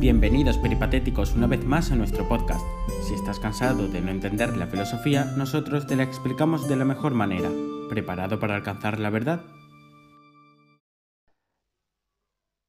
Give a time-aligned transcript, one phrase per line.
[0.00, 2.64] Bienvenidos peripatéticos una vez más a nuestro podcast.
[3.02, 7.12] Si estás cansado de no entender la filosofía, nosotros te la explicamos de la mejor
[7.12, 7.50] manera.
[7.90, 9.42] ¿Preparado para alcanzar la verdad?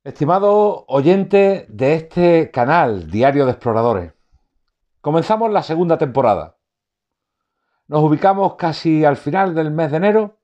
[0.04, 4.14] Estimado oyente de este canal, Diario de Exploradores,
[5.00, 6.58] comenzamos la segunda temporada.
[7.88, 10.40] Nos ubicamos casi al final del mes de enero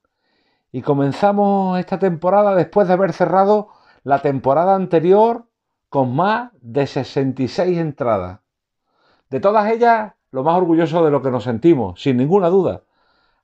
[0.71, 3.73] y comenzamos esta temporada después de haber cerrado
[4.03, 5.47] la temporada anterior
[5.89, 8.39] con más de 66 entradas.
[9.29, 12.83] De todas ellas, lo más orgulloso de lo que nos sentimos, sin ninguna duda,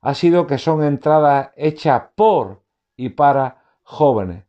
[0.00, 2.62] ha sido que son entradas hechas por
[2.96, 4.44] y para jóvenes.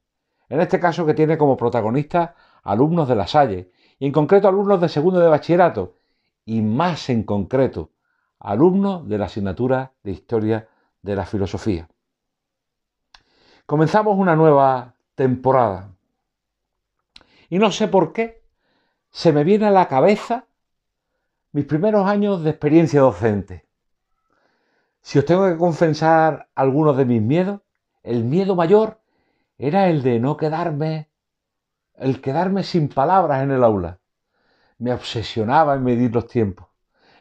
[0.49, 2.31] En este caso que tiene como protagonistas
[2.63, 5.95] alumnos de la Salle, y en concreto alumnos de segundo de bachillerato,
[6.45, 7.91] y más en concreto,
[8.39, 10.67] alumnos de la asignatura de Historia
[11.01, 11.87] de la Filosofía.
[13.65, 15.94] Comenzamos una nueva temporada.
[17.49, 18.43] Y no sé por qué,
[19.11, 20.45] se me viene a la cabeza
[21.51, 23.65] mis primeros años de experiencia docente.
[25.01, 27.61] Si os tengo que confesar algunos de mis miedos,
[28.03, 28.99] el miedo mayor
[29.57, 31.09] era el de no quedarme,
[31.95, 33.99] el quedarme sin palabras en el aula.
[34.79, 36.67] Me obsesionaba en medir los tiempos.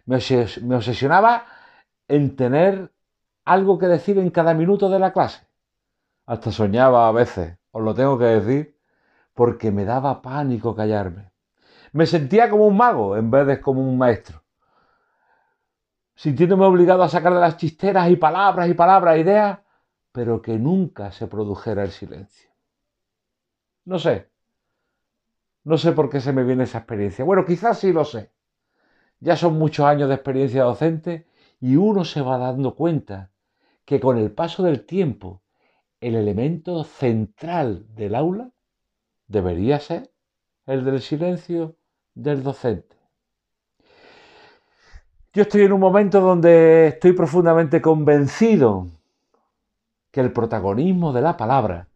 [0.06, 1.46] Me, obsesionaba
[2.08, 2.92] en tener
[3.44, 5.46] algo que decir en cada minuto de la clase.
[6.26, 8.73] Hasta soñaba a veces, os lo tengo que decir,
[9.34, 11.32] porque me daba pánico callarme.
[11.92, 14.42] Me sentía como un mago en vez de como un maestro.
[16.14, 19.58] Sintiéndome obligado a sacar de las chisteras y palabras y palabras, ideas,
[20.12, 22.50] pero que nunca se produjera el silencio.
[23.84, 24.30] No sé.
[25.64, 27.24] No sé por qué se me viene esa experiencia.
[27.24, 28.32] Bueno, quizás sí lo sé.
[29.18, 31.26] Ya son muchos años de experiencia docente
[31.60, 33.30] y uno se va dando cuenta
[33.84, 35.42] que con el paso del tiempo
[36.00, 38.50] el elemento central del aula
[39.26, 40.10] debería ser
[40.66, 41.76] el del silencio
[42.14, 42.96] del docente.
[45.32, 48.86] Yo estoy en un momento donde estoy profundamente convencido
[50.10, 51.88] que el protagonismo de la palabra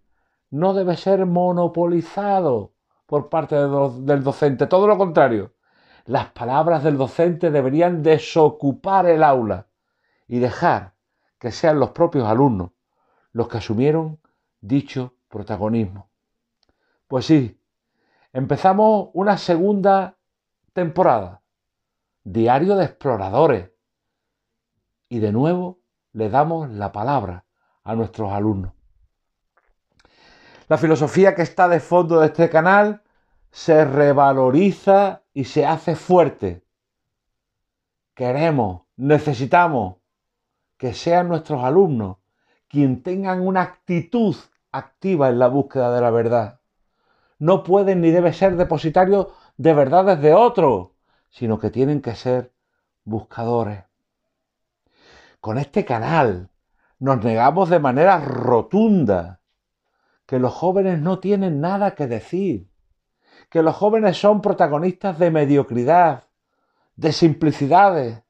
[0.51, 2.73] no debe ser monopolizado
[3.07, 5.55] por parte del docente, todo lo contrario.
[6.05, 9.69] Las palabras del docente deberían desocupar el aula
[10.27, 10.95] y dejar
[11.39, 12.71] que sean los propios alumnos
[13.33, 14.19] los que asumieron
[14.61, 16.11] dicho protagonismo.
[17.09, 17.59] Pues sí,
[18.35, 20.19] empezamos una segunda
[20.75, 21.43] temporada,
[22.23, 23.71] Diario de Exploradores.
[25.09, 25.81] Y de nuevo
[26.13, 27.47] le damos la palabra
[27.83, 28.75] a nuestros alumnos.
[30.69, 33.03] La filosofía que está de fondo de este canal
[33.51, 36.63] se revaloriza y se hace fuerte.
[38.13, 39.97] Queremos, necesitamos
[40.77, 42.19] que sean nuestros alumnos
[42.69, 44.37] quienes tengan una actitud
[44.73, 46.58] activa en la búsqueda de la verdad
[47.39, 50.91] no pueden ni deben ser depositarios de verdades de otros,
[51.31, 52.53] sino que tienen que ser
[53.05, 53.85] buscadores.
[55.41, 56.51] Con este canal
[56.99, 59.41] nos negamos de manera rotunda
[60.27, 62.69] que los jóvenes no tienen nada que decir,
[63.49, 66.25] que los jóvenes son protagonistas de mediocridad,
[66.97, 68.23] de simplicidades,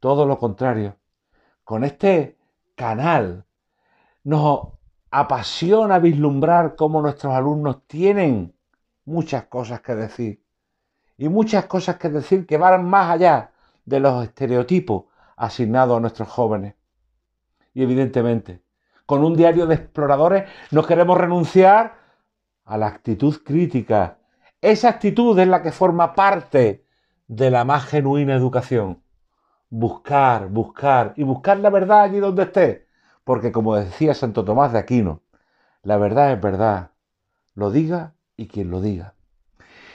[0.00, 0.96] todo lo contrario.
[1.64, 2.38] Con este
[2.76, 3.46] canal
[4.22, 4.68] nos
[5.16, 8.52] apasiona vislumbrar cómo nuestros alumnos tienen
[9.04, 10.42] muchas cosas que decir.
[11.16, 13.52] Y muchas cosas que decir que van más allá
[13.84, 15.04] de los estereotipos
[15.36, 16.74] asignados a nuestros jóvenes.
[17.74, 18.64] Y evidentemente,
[19.06, 21.94] con un diario de exploradores no queremos renunciar
[22.64, 24.18] a la actitud crítica.
[24.60, 26.88] Esa actitud es la que forma parte
[27.28, 29.00] de la más genuina educación.
[29.70, 32.84] Buscar, buscar y buscar la verdad allí donde esté
[33.24, 35.22] porque como decía Santo Tomás de Aquino,
[35.82, 36.92] la verdad es verdad,
[37.54, 39.14] lo diga y quien lo diga.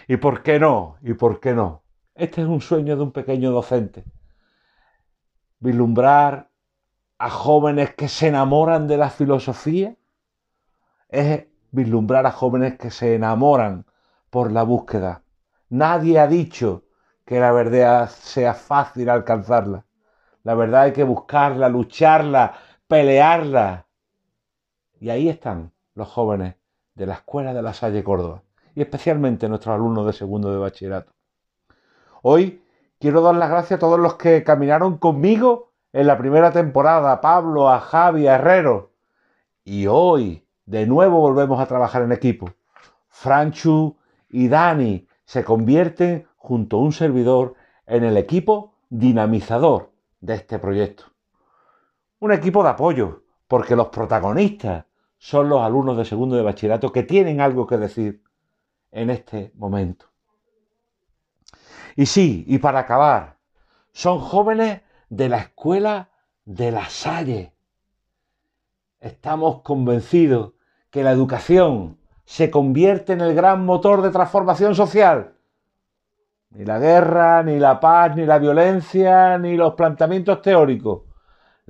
[0.07, 0.97] ¿Y por qué no?
[1.01, 1.83] ¿Y por qué no?
[2.15, 4.03] Este es un sueño de un pequeño docente.
[5.59, 6.49] Vislumbrar
[7.17, 9.95] a jóvenes que se enamoran de la filosofía
[11.09, 13.85] es vislumbrar a jóvenes que se enamoran
[14.29, 15.23] por la búsqueda.
[15.69, 16.85] Nadie ha dicho
[17.25, 19.85] que la verdad sea fácil alcanzarla.
[20.43, 22.55] La verdad hay que buscarla, lucharla,
[22.89, 23.85] pelearla.
[24.99, 26.55] Y ahí están los jóvenes
[26.95, 28.41] de la Escuela de la Salle Córdoba
[28.73, 31.13] y especialmente nuestros alumnos de segundo de bachillerato.
[32.23, 32.63] Hoy
[32.99, 37.69] quiero dar las gracias a todos los que caminaron conmigo en la primera temporada, Pablo,
[37.69, 38.91] a Javi, a Herrero.
[39.63, 42.49] Y hoy de nuevo volvemos a trabajar en equipo.
[43.07, 43.97] Franchu
[44.29, 47.53] y Dani se convierten junto a un servidor
[47.85, 49.91] en el equipo dinamizador
[50.21, 51.05] de este proyecto
[52.19, 54.85] un equipo de apoyo, porque los protagonistas
[55.17, 58.23] son los alumnos de segundo de bachillerato que tienen algo que decir
[58.91, 60.05] en este momento.
[61.95, 63.37] Y sí, y para acabar,
[63.91, 66.09] son jóvenes de la escuela
[66.45, 67.53] de la Salle.
[68.99, 70.53] Estamos convencidos
[70.89, 75.33] que la educación se convierte en el gran motor de transformación social.
[76.51, 81.08] Ni la guerra, ni la paz, ni la violencia, ni los planteamientos teóricos.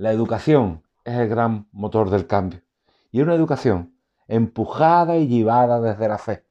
[0.00, 2.62] La educación es el gran motor del cambio.
[3.12, 3.94] Y una educación
[4.28, 6.46] empujada y llevada desde la fe.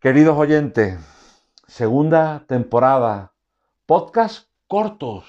[0.00, 0.98] Queridos oyentes,
[1.68, 3.32] segunda temporada,
[3.86, 5.24] podcast cortos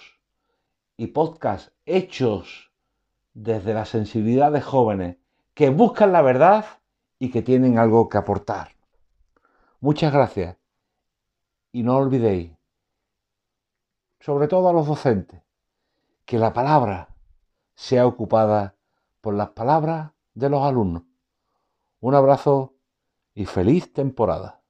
[0.97, 2.71] y podcast hechos
[3.35, 5.17] desde la sensibilidad de jóvenes
[5.53, 6.65] que buscan la verdad
[7.19, 8.69] y que tienen algo que aportar.
[9.81, 10.57] Muchas gracias
[11.71, 12.53] y no olvidéis,
[14.19, 15.43] sobre todo a los docentes,
[16.29, 17.15] que la palabra
[17.73, 18.75] sea ocupada
[19.19, 21.01] por las palabras de los alumnos.
[22.01, 22.75] Un abrazo
[23.33, 24.61] y feliz temporada.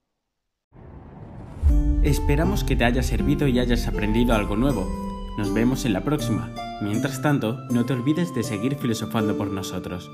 [2.02, 4.86] Esperamos que te haya servido y hayas aprendido algo nuevo.
[5.36, 6.48] Nos vemos en la próxima.
[6.80, 10.10] Mientras tanto, no te olvides de seguir filosofando por nosotros.